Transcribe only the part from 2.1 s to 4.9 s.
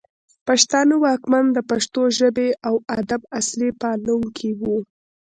ژبې او ادب اصلي پالونکي وو